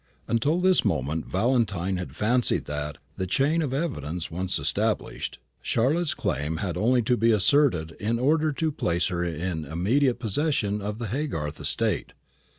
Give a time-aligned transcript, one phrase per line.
[0.27, 6.57] Until this moment Valentine had fancied that, the chain of evidence once established, Charlotte's claim
[6.57, 11.05] had only to be asserted in order to place her in immediate possession of the
[11.09, 12.13] Haygarth estate.